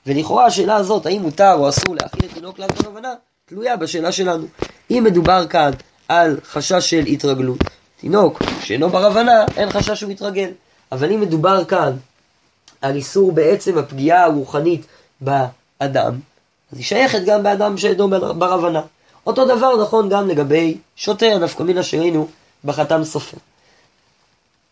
[0.06, 3.14] ולכאורה השאלה הזאת, האם מותר או אסור להאכיל את תינוק לאו בר הבנה,
[3.46, 4.46] תלויה בשאלה שלנו.
[4.90, 5.70] אם מדובר כאן
[6.08, 7.58] על חשש של התרגלות,
[8.02, 10.50] תינוק שאינו בר הבנה, אין חשש שהוא יתרגל.
[10.92, 11.92] אבל אם מדובר כאן
[12.80, 14.86] על איסור בעצם הפגיעה הרוחנית
[15.20, 16.14] באדם,
[16.72, 18.82] אז היא שייכת גם באדם שאינו בר הבנה.
[19.26, 22.28] אותו דבר נכון גם לגבי שוטה, הנפקא מינה שראינו
[22.64, 23.36] בחתם סופר.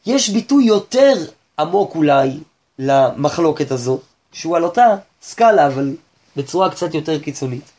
[0.07, 1.15] יש ביטוי יותר
[1.59, 2.31] עמוק אולי
[2.79, 4.01] למחלוקת הזאת,
[4.33, 5.97] שהוא על אותה סקאלה, אבל
[6.37, 7.71] בצורה קצת יותר קיצונית.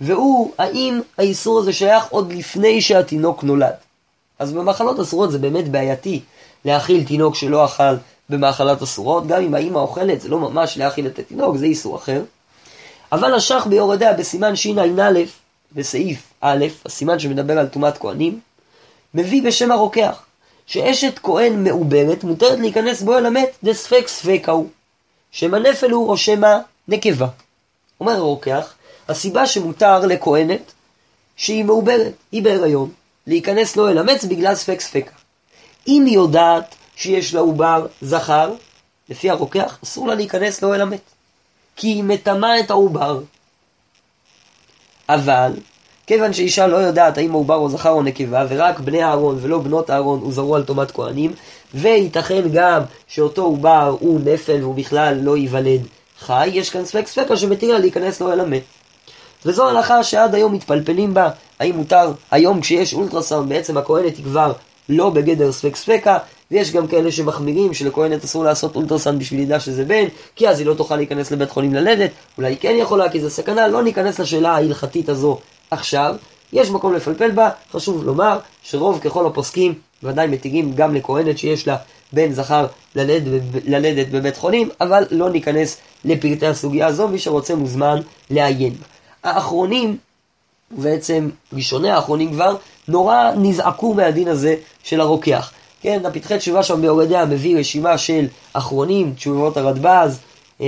[0.00, 3.74] והוא, האם האיסור הזה שייך עוד לפני שהתינוק נולד.
[4.42, 6.20] אז במאכלות אסורות זה באמת בעייתי
[6.64, 7.94] להאכיל תינוק שלא אכל
[8.28, 12.22] במאכלות אסורות, גם אם האמא אוכלת זה לא ממש להאכיל את התינוק, זה איסור אחר.
[13.12, 15.20] אבל השח ביורדיה בסימן שע"א,
[15.72, 18.40] בסעיף א', הסימן שמדבר על טומאת כהנים,
[19.14, 20.22] מביא בשם הרוקח,
[20.66, 24.68] שאשת כהן מעוברת מותרת להיכנס בו אל המת דספק ספקה הוא,
[25.30, 27.28] שמא נפל הוא או שמא נקבה.
[28.00, 28.74] אומר הרוקח,
[29.08, 30.72] הסיבה שמותר לכהנת
[31.36, 32.90] שהיא מעוברת, היא בהיריון,
[33.26, 35.14] להיכנס לו אל המץ בגלל ספק ספקה.
[35.88, 38.52] אם היא יודעת שיש לה עובר זכר,
[39.08, 41.00] לפי הרוקח, אסור לה להיכנס לו אל המת.
[41.76, 43.20] כי היא מטמאה את העובר.
[45.08, 45.52] אבל,
[46.06, 49.90] כיוון שאישה לא יודעת האם העובר הוא זכר או נקבה, ורק בני אהרון ולא בנות
[49.90, 51.32] אהרון הוזרו על טומאת כהנים,
[51.74, 55.80] וייתכן גם שאותו עובר הוא נפל והוא בכלל לא ייוולד
[56.18, 58.62] חי, יש כאן ספק ספקה שמתיר לה להיכנס לו אל המת.
[59.46, 64.52] וזו הלכה שעד היום מתפלפלים בה, האם מותר, היום כשיש אולטרסאונד בעצם הכהנת היא כבר
[64.88, 66.18] לא בגדר ספק ספקה,
[66.50, 70.04] ויש גם כאלה שמחמירים שלכהנת אסור לעשות אולטרסאונד בשביל לידה שזה בן,
[70.36, 73.68] כי אז היא לא תוכל להיכנס לבית חולים ללדת, אולי כן יכולה כי זה סכנה,
[73.68, 75.38] לא ניכנס לשאלה ההלכתית הזו
[75.70, 76.16] עכשיו,
[76.52, 81.76] יש מקום לפלפל בה, חשוב לומר שרוב ככל הפוסקים ודאי מתירים גם לכהנת שיש לה
[82.12, 88.00] בן זכר ללדת, ללדת בבית חולים, אבל לא ניכנס לפרטי הסוגיה הזו, מי שרוצה מוזמן
[88.30, 88.74] לעיין.
[89.24, 89.96] האחרונים
[90.70, 92.56] ובעצם ראשוני האחרונים כבר,
[92.88, 95.52] נורא נזעקו מהדין הזה של הרוקח.
[95.80, 100.18] כן, הפתחי תשובה שם ביורדיה מביא רשימה של אחרונים, תשובות הרדב"ז,
[100.60, 100.66] אה,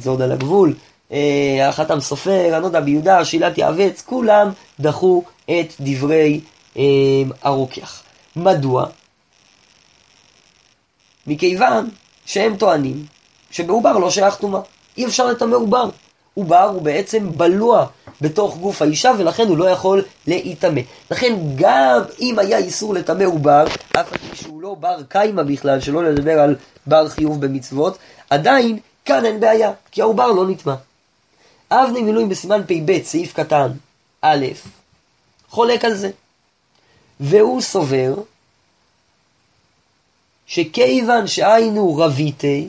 [0.00, 0.74] זה עוד על הגבול,
[1.12, 6.40] אה, החתם סופר, הנודה ביהודה, שילת יעבץ, כולם דחו את דברי
[6.76, 6.82] אה,
[7.42, 8.02] הרוקח.
[8.36, 8.86] מדוע?
[11.26, 11.88] מכיוון
[12.26, 13.04] שהם טוענים
[13.50, 14.60] שבעובר לא שייך טומאה.
[14.96, 15.90] אי אפשר לטמא עובר.
[16.34, 17.86] עובר הוא בעצם בלוע
[18.20, 20.80] בתוך גוף האישה ולכן הוא לא יכול להיטמא.
[21.10, 25.80] לכן גם אם היה איסור לטמא עובר, אף על פי שהוא לא בר קיימא בכלל,
[25.80, 27.98] שלא לדבר על בר חיוב במצוות,
[28.30, 30.74] עדיין כאן אין בעיה, כי העובר לא נטמא.
[31.70, 33.68] אבני מילואים בסימן פ"ב, סעיף קטן,
[34.20, 34.46] א',
[35.50, 36.10] חולק על זה.
[37.20, 38.14] והוא סובר
[40.46, 42.68] שכיוון שהיינו רביתי,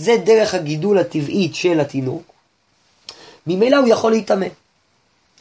[0.00, 2.32] זה דרך הגידול הטבעית של התינוק,
[3.46, 4.46] ממילא הוא יכול להיטמא.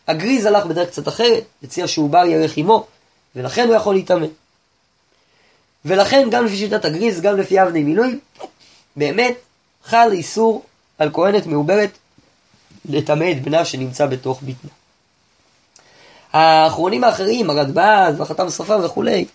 [0.07, 2.85] הגריז הלך בדרך קצת אחרת, הציע שעובר ירך עמו,
[3.35, 4.27] ולכן הוא יכול להיטמא.
[5.85, 8.19] ולכן גם לפי שיטת הגריז, גם לפי אבני מילואים,
[8.95, 9.35] באמת
[9.83, 10.63] חל איסור
[10.97, 11.91] על כהנת מעוברת
[12.85, 14.71] לטמא את בנה שנמצא בתוך בטנה.
[16.33, 19.25] האחרונים האחרים, הרדב"ז והחתם סופר וכולי,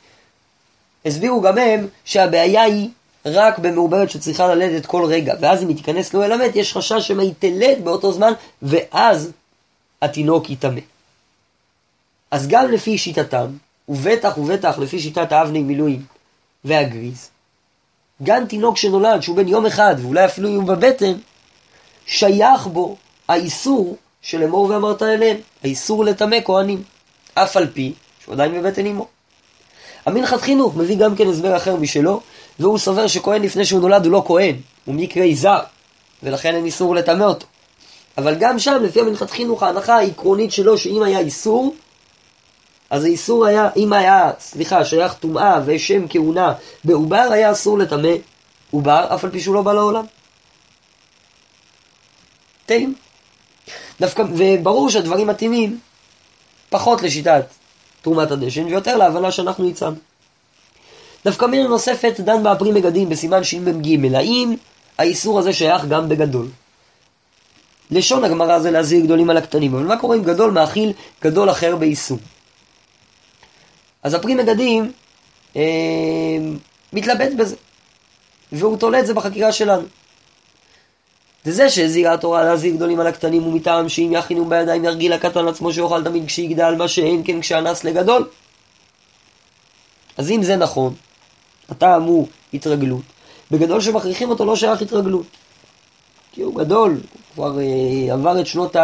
[1.04, 2.88] הסבירו גם הם שהבעיה היא
[3.26, 7.08] רק במעוברת שצריכה ללדת כל רגע, ואז אם היא תיכנס לו אל המת, יש חשש
[7.08, 8.32] שמא היא תלד באותו זמן,
[8.62, 9.30] ואז
[10.02, 10.80] התינוק יטמא.
[12.30, 13.46] אז גם לפי שיטתם,
[13.88, 16.02] ובטח ובטח לפי שיטת האבני מילואים
[16.64, 17.30] והגריז,
[18.22, 21.12] גם תינוק שנולד, שהוא בן יום אחד, ואולי אפילו יום בבטן,
[22.06, 22.96] שייך בו
[23.28, 26.82] האיסור של אמור ואמרת אליהם, האיסור לטמא כהנים,
[27.34, 27.92] אף על פי
[28.24, 29.06] שהוא עדיין בבטן אמו.
[30.06, 32.20] המנחת חינוך מביא גם כן הסבר אחר משלו,
[32.58, 35.60] והוא סובר שכהן לפני שהוא נולד הוא לא כהן, הוא מקרי זר,
[36.22, 37.46] ולכן אין איסור לטמא אותו.
[38.18, 41.74] אבל גם שם, לפי המנחת חינוך, ההנחה העקרונית שלו, שאם היה איסור,
[42.90, 46.52] אז האיסור היה, אם היה, סליחה, שייך טומאה ושם כהונה
[46.84, 48.14] בעובר, היה אסור לטמא
[48.70, 50.04] עובר, אף על פי שהוא לא בא לעולם.
[52.66, 52.94] טעים.
[54.00, 55.78] דווקא, וברור שהדברים מתאימים
[56.70, 57.44] פחות לשיטת
[58.02, 59.96] תרומת הדשן, ויותר להבנה שאנחנו הצענו.
[61.24, 64.54] דווקא מילה נוספת דן באפרי מגדים בסימן שמ"ג, האם
[64.98, 66.46] האיסור הזה שייך גם בגדול?
[67.90, 71.76] לשון הגמרא זה להזהיר גדולים על הקטנים, אבל מה קורה אם גדול מאכיל גדול אחר
[71.76, 72.18] באיסור?
[74.02, 74.92] אז הפרי מגדים
[75.56, 75.62] אה,
[76.92, 77.56] מתלבט בזה,
[78.52, 79.82] והוא תולה את זה בחקירה שלנו.
[81.46, 85.72] וזה שהזהירה התורה להזהיר גדולים על הקטנים הוא מטעם שאם יכינו בידיים ירגיל הקטן עצמו
[85.72, 88.28] שיאכל תמיד כשיגדל מה שאין כן כשאנס לגדול.
[90.16, 90.94] אז אם זה נכון,
[91.68, 93.02] הטעם הוא התרגלות.
[93.50, 95.26] בגדול שמכריחים אותו לא שייך התרגלות.
[96.32, 97.00] כי הוא גדול, הוא
[97.34, 98.76] כבר אה, עבר את שנות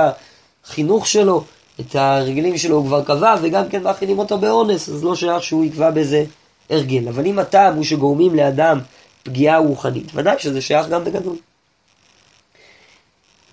[0.64, 1.45] החינוך שלו,
[1.81, 5.64] את הרגלים שלו הוא כבר קבע, וגם כן מאכילים אותו באונס, אז לא שייך שהוא
[5.64, 6.25] יקבע בזה
[6.71, 7.09] הרגל.
[7.09, 8.79] אבל אם הטעם הוא שגורמים לאדם
[9.23, 11.37] פגיעה רוחנית, ודאי שזה שייך גם בגדול.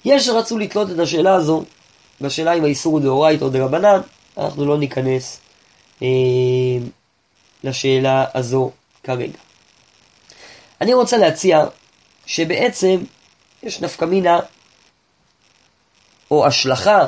[0.05, 1.63] יש שרצו לתלות את השאלה הזו
[2.21, 3.99] בשאלה אם האיסור הוא דאורייתא או דרבנן,
[4.37, 5.39] אנחנו לא ניכנס
[6.03, 6.07] אה,
[7.63, 8.71] לשאלה הזו
[9.07, 9.37] כרגע.
[10.81, 11.65] אני רוצה להציע
[12.25, 12.97] שבעצם
[13.63, 14.39] יש נפקא מינה
[16.31, 17.07] או השלכה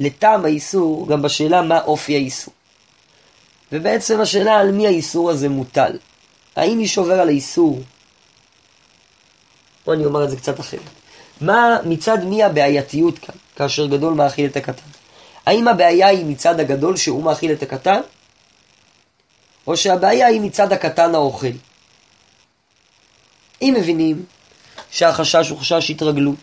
[0.00, 2.54] לטעם האיסור גם בשאלה מה אופי האיסור.
[3.72, 5.98] ובעצם השאלה על מי האיסור הזה מוטל.
[6.56, 7.80] האם מי שעובר על האיסור,
[9.86, 10.80] או אני אומר את זה קצת אחרת.
[11.40, 14.88] מה, מצד מי הבעייתיות כאן, כאשר גדול מאכיל את הקטן?
[15.46, 18.00] האם הבעיה היא מצד הגדול שהוא מאכיל את הקטן?
[19.66, 21.46] או שהבעיה היא מצד הקטן האוכל?
[23.62, 24.24] אם מבינים
[24.90, 26.36] שהחשש הוא חשש התרגלות,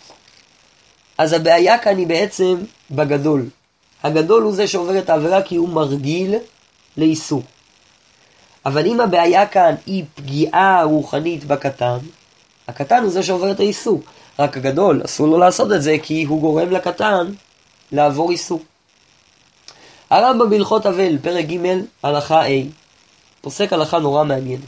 [1.18, 2.56] אז הבעיה כאן היא בעצם
[2.92, 3.46] בגדול.
[4.04, 6.36] הגדול הוא זה שעובר את העבירה כי הוא מרגיל
[6.98, 7.44] לאיסור.
[8.66, 11.98] אבל אם הבעיה כאן היא פגיעה רוחנית בקטן,
[12.68, 14.02] הקטן הוא זה שעובר את האיסור.
[14.40, 17.32] רק הגדול, אסור לו לעשות את זה כי הוא גורם לקטן
[17.92, 18.62] לעבור איסור.
[20.10, 22.50] הרמב"ם בהלכות אבל, פרק ג', הלכה A,
[23.42, 24.66] פוסק הלכה נורא מעניינת.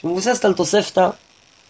[0.00, 1.08] שמבוססת על תוספתא,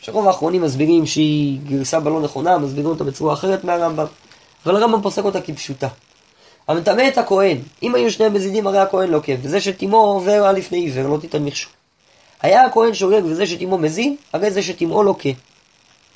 [0.00, 4.07] שרוב האחרונים מסבירים שהיא גרסה בלא נכונה, מסבירים אותה בצורה אחרת מהרמב"ם,
[4.66, 5.88] אבל הרמב"ם פוסק אותה כפשוטה.
[6.68, 10.79] המטמא את הכהן, אם היו שניהם מזידים הרי הכהן לוקה, וזה שתימו עובר על לפני
[10.79, 11.72] עיוור, לא תיתן מכשול.
[12.42, 15.29] היה הכהן שורק וזה שתימו מזין, הרי זה שתימו לוקה.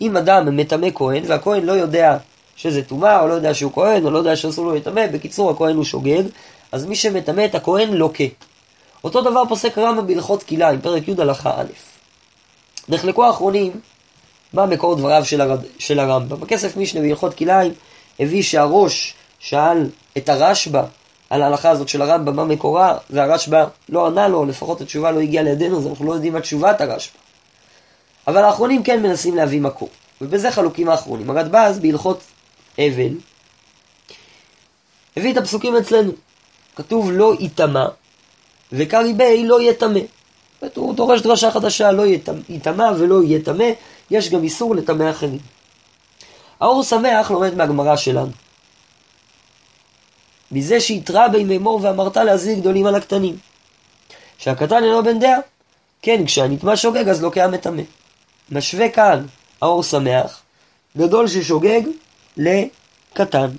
[0.01, 2.17] אם אדם מטמא כהן, והכהן לא יודע
[2.57, 5.77] שזה טומאה, או לא יודע שהוא כהן, או לא יודע שאסור לו לטמא, בקיצור הכהן
[5.77, 6.23] הוא שוגג,
[6.73, 8.25] אז מי שמטמא את הכהן לוקה.
[9.05, 11.67] אותו דבר פוסק רמב"ם בהלכות כליים, פרק י' הלכה א'.
[12.89, 13.81] נחלקו האחרונים
[14.53, 15.61] מה מקור דבריו של, הרד...
[15.79, 16.41] של הרמב"ם.
[16.41, 17.73] בכסף משנה בהלכות כליים
[18.21, 20.83] הביא שהראש שאל את הרשב"א
[21.31, 25.45] על ההלכה הזאת של הרמב"ם, מה מקורה, והרשב"א לא ענה לו, לפחות התשובה לא הגיעה
[25.45, 27.19] לידינו, אז אנחנו לא יודעים מה תשובת הרשב"א.
[28.27, 29.89] אבל האחרונים כן מנסים להביא מקור,
[30.21, 31.31] ובזה חלוקים האחרונים.
[31.31, 32.21] הרדב"ז בהלכות
[32.79, 33.13] אבל,
[35.17, 36.13] הביא את הפסוקים אצלנו.
[36.77, 37.87] כתוב לא יטמע,
[38.73, 40.01] וקרי בי לא יטמא.
[40.75, 42.03] הוא דורש דרשה חדשה, לא
[42.49, 43.65] יטמע ולא יטמא,
[44.11, 45.39] יש גם איסור לטמא אחרים.
[46.61, 48.31] האור שמח לומד מהגמרא שלנו.
[50.53, 53.37] מזה שהתרה בימי מור ואמרת להזיז גדולים על הקטנים.
[54.39, 55.39] שהקטן אינו בן דעה.
[56.03, 57.83] כן, כשהנטמע שוגג אז לוקח מטמא.
[58.51, 59.27] משווה כאן
[59.63, 60.41] האור שמח,
[60.97, 61.81] גדול ששוגג
[62.37, 63.51] לקטן.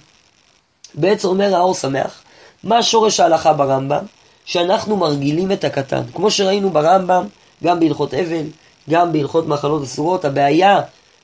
[0.93, 2.24] בעצם אומר האור שמח,
[2.63, 4.06] מה שורש ההלכה ברמב"ם?
[4.50, 6.02] שאנחנו מרגילים את הקטן.
[6.14, 7.28] כמו שראינו ברמב"ם,
[7.64, 8.46] גם בהלכות אבל,
[8.90, 10.82] גם בהלכות מאכלות אסורות, הבעיה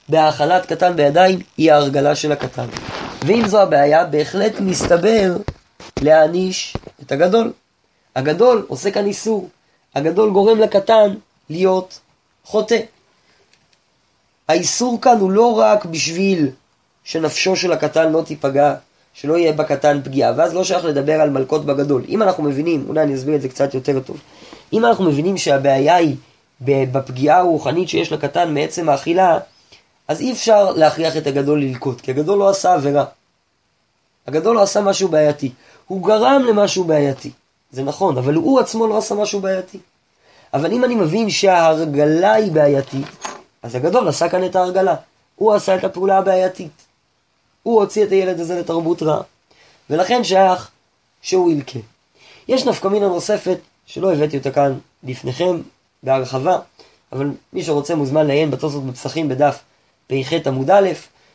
[0.10, 2.66] בהאכלת קטן בידיים היא ההרגלה של הקטן.
[3.26, 5.38] ואם זו הבעיה, בהחלט מסתבר
[6.02, 7.54] להעניש את הגדול.
[8.16, 9.50] הגדול עושה כאן איסור.
[9.96, 11.16] הגדול גורם לקטן
[11.50, 12.00] להיות
[12.44, 12.80] חוטא.
[14.48, 16.50] האיסור כאן הוא לא רק בשביל
[17.04, 18.76] שנפשו של הקטן לא תיפגע,
[19.15, 22.04] שלא יהיה בקטן פגיעה, ואז לא שייך לדבר על מלכות בגדול.
[22.10, 24.17] אם אנחנו מבינים, אולי אני אסביר את זה קצת יותר טוב,
[24.73, 26.15] אם אנחנו מבינים שהבעיה היא
[26.62, 29.39] בפגיעה הרוחנית שיש לקטן מעצם האכילה,
[30.08, 33.06] אז אי אפשר להכריח את הגדול ללקוט, כי הגדול לא עשה עבירה.
[34.28, 35.51] הגדול לא עשה משהו בעייתי.
[35.88, 37.32] הוא גרם למשהו בעייתי.
[37.71, 39.80] זה נכון, אבל הוא עצמו לא עשה משהו בעייתי.
[40.54, 43.08] אבל אם אני מבין שההרגלה היא בעייתית,
[43.63, 44.95] אז הגדול עשה כאן את ההרגלה.
[45.36, 46.85] הוא עשה את הפעולה הבעייתית.
[47.65, 49.21] הוא הוציא את הילד הזה לתרבות רעה.
[49.89, 50.69] ולכן שייך
[51.21, 51.80] שהוא ילקה.
[52.47, 55.62] יש נפקא מינה נוספת, שלא הבאתי אותה כאן לפניכם
[56.04, 56.60] בהרחבה,
[57.12, 59.60] אבל מי שרוצה מוזמן לעיין בתוספות בפסחים בדף
[60.08, 60.89] פ"ח עמוד א',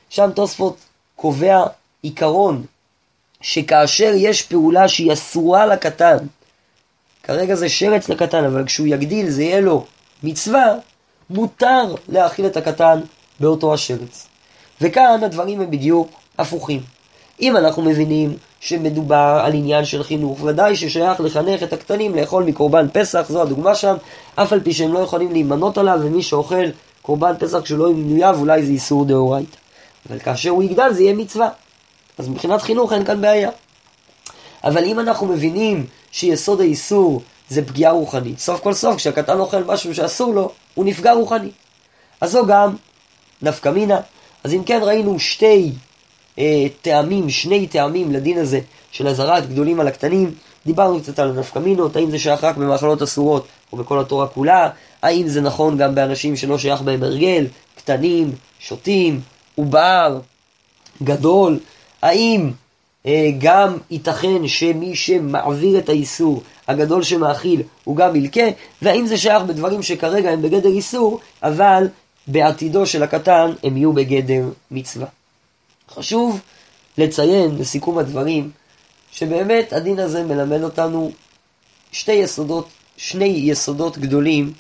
[0.09, 0.77] שם תוספות
[1.17, 1.65] קובע
[2.03, 2.65] עיקרון
[3.41, 6.17] שכאשר יש פעולה שהיא אסורה לקטן,
[7.23, 9.87] כרגע זה שרץ לקטן, אבל כשהוא יגדיל זה יהיה לו
[10.23, 10.67] מצווה,
[11.31, 13.01] מותר להאכיל את הקטן
[13.41, 14.30] באותו השרץ.
[14.81, 16.81] וכאן הדברים הם בדיוק הפוכים.
[17.41, 22.87] אם אנחנו מבינים שמדובר על עניין של חינוך, ודאי ששייך לחנך את הקטנים לאכול מקורבן
[22.93, 23.97] פסח, זו הדוגמה שם,
[24.35, 26.65] אף על פי שהם לא יכולים להימנות עליו, ומי שאוכל
[27.03, 29.57] קורבן פסח שלא עם מנוייו, אולי זה איסור דאורייתא.
[30.09, 31.49] אבל כאשר הוא יגדל זה יהיה מצווה.
[32.19, 33.51] אז מבחינת חינוך אין כאן בעיה.
[34.65, 39.95] אבל אם אנחנו מבינים שיסוד האיסור זה פגיעה רוחנית, סוף כל סוף כשהקטן אוכל משהו
[39.95, 41.51] שאסור לו, הוא נפגע רוחני.
[42.21, 42.77] אז זו גם
[43.43, 44.01] נפקא מינה.
[44.45, 45.73] אז אם כן ראינו שתי
[46.39, 48.61] אה, טעמים, שני טעמים לדין הזה
[48.93, 50.35] של אזהרת גדולים על הקטנים.
[50.67, 54.71] דיברנו קצת על הנפקא מינות, האם זה שייך רק במאכלות אסורות או בכל התורה כולה,
[55.03, 59.21] האם זה נכון גם באנשים שלא שייך בהם הרגל, קטנים, שותים,
[59.55, 60.21] עובר,
[61.03, 61.59] גדול,
[62.03, 62.51] האם
[63.07, 68.47] אה, גם ייתכן שמי שמעביר את האיסור הגדול שמאכיל הוא גם ילקה,
[68.83, 71.89] והאם זה שייך בדברים שכרגע הם בגדר איסור, אבל
[72.31, 75.07] בעתידו של הקטן הם יהיו בגדר מצווה.
[75.91, 76.41] חשוב
[76.99, 78.51] לציין לסיכום הדברים,
[79.13, 81.11] שבאמת הדין הזה מלמד אותנו
[81.93, 84.53] שתי יסודות, שני יסודות גדולים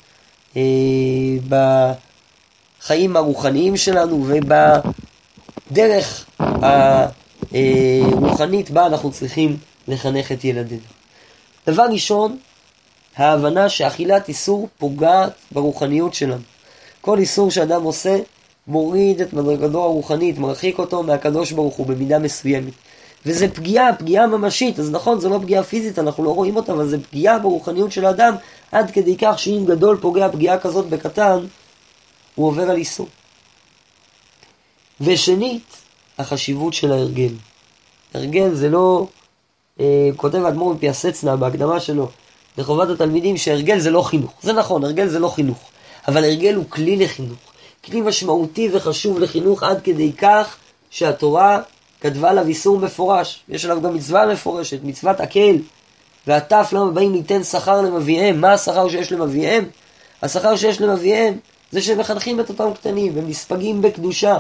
[0.56, 0.62] אה,
[2.78, 4.26] בחיים הרוחניים שלנו
[5.70, 6.26] ובדרך
[7.52, 9.56] הרוחנית בה אנחנו צריכים
[9.88, 10.83] לחנך את ילדינו.
[11.66, 12.38] דבר ראשון,
[13.16, 16.42] ההבנה שאכילת איסור פוגעת ברוחניות שלנו.
[17.00, 18.18] כל איסור שאדם עושה
[18.66, 22.72] מוריד את מדרגתו הרוחנית, מרחיק אותו מהקדוש ברוך הוא במידה מסוימת.
[23.26, 26.88] וזה פגיעה, פגיעה ממשית, אז נכון, זו לא פגיעה פיזית, אנחנו לא רואים אותה, אבל
[26.88, 28.34] זה פגיעה ברוחניות של האדם,
[28.72, 31.38] עד כדי כך שאם גדול פוגע פגיעה כזאת בקטן,
[32.34, 33.06] הוא עובר על איסור.
[35.00, 35.76] ושנית,
[36.18, 37.32] החשיבות של ההרגל.
[38.14, 39.06] הרגל זה לא,
[39.80, 42.08] אה, כותב האדמו"ר מפיאסצנה בהקדמה שלו
[42.58, 44.32] לחובת התלמידים שהרגל זה לא חינוך.
[44.42, 45.69] זה נכון, הרגל זה לא חינוך,
[46.08, 47.38] אבל הרגל הוא כלי לחינוך.
[47.84, 50.56] כלי משמעותי וחשוב לחינוך עד כדי כך
[50.90, 51.58] שהתורה
[52.00, 53.40] כתבה עליו איסור מפורש.
[53.48, 55.57] יש עליו גם מצווה מפורשת, מצוות הקל.
[56.26, 58.40] והטף למה באים ליתן שכר למביאיהם.
[58.40, 59.64] מה השכר שיש למביאיהם?
[60.22, 61.38] השכר שיש למביאיהם
[61.72, 64.38] זה שהם מחנכים את אותם קטנים, הם נספגים בקדושה.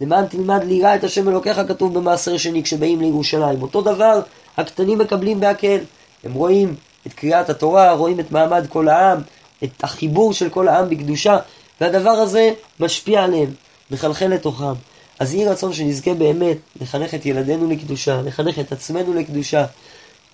[0.00, 3.62] למען תלמד ליראה את השם אלוקיך כתוב במעשר שני כשבאים לירושלים.
[3.62, 4.20] אותו דבר
[4.56, 5.78] הקטנים מקבלים בהקל.
[6.24, 6.74] הם רואים
[7.06, 9.18] את קריאת התורה, רואים את מעמד כל העם,
[9.64, 11.38] את החיבור של כל העם בקדושה.
[11.80, 12.50] והדבר הזה
[12.80, 13.50] משפיע עליהם,
[13.90, 14.74] מחלחל לתוכם.
[15.18, 19.64] אז יהי רצון שנזכה באמת לחנך את ילדינו לקדושה, לחנך את עצמנו לקדושה,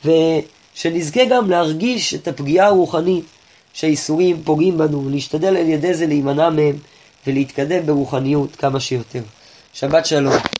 [0.05, 3.25] ושנזכה גם להרגיש את הפגיעה הרוחנית
[3.73, 6.77] שהאיסורים פוגעים בנו, ולהשתדל על ידי זה להימנע מהם
[7.27, 9.23] ולהתקדם ברוחניות כמה שיותר.
[9.73, 10.58] שבת שלום.